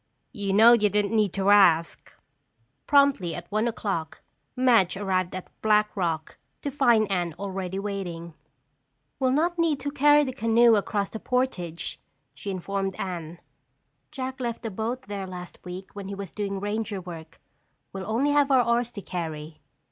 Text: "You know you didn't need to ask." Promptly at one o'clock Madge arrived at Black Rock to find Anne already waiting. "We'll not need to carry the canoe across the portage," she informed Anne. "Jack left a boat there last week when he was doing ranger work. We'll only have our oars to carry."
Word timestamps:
"You 0.33 0.51
know 0.51 0.71
you 0.73 0.89
didn't 0.89 1.15
need 1.15 1.31
to 1.33 1.51
ask." 1.51 2.17
Promptly 2.87 3.35
at 3.35 3.45
one 3.51 3.67
o'clock 3.67 4.23
Madge 4.55 4.97
arrived 4.97 5.35
at 5.35 5.51
Black 5.61 5.95
Rock 5.95 6.39
to 6.63 6.71
find 6.71 7.05
Anne 7.11 7.35
already 7.37 7.77
waiting. 7.77 8.33
"We'll 9.19 9.29
not 9.29 9.59
need 9.59 9.79
to 9.81 9.91
carry 9.91 10.23
the 10.23 10.33
canoe 10.33 10.73
across 10.75 11.11
the 11.11 11.19
portage," 11.19 11.99
she 12.33 12.49
informed 12.49 12.95
Anne. 12.95 13.41
"Jack 14.09 14.39
left 14.39 14.65
a 14.65 14.71
boat 14.71 15.03
there 15.03 15.27
last 15.27 15.59
week 15.63 15.91
when 15.93 16.07
he 16.07 16.15
was 16.15 16.31
doing 16.31 16.59
ranger 16.59 16.99
work. 16.99 17.39
We'll 17.93 18.09
only 18.09 18.31
have 18.31 18.49
our 18.49 18.63
oars 18.65 18.91
to 18.93 19.03
carry." 19.03 19.61